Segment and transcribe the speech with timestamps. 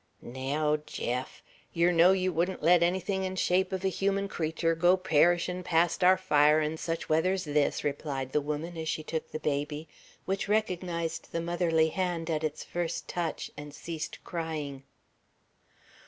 [0.19, 1.43] "Naow, Jeff,
[1.73, 6.01] yer know yer wouldn't let ennythin' in shape ev a human creetur go perishin' past
[6.03, 9.87] aour fire sech weather's this," replied the woman, as she took the baby,
[10.25, 14.81] which recognized the motherly hand at its first touch, and ceased crying.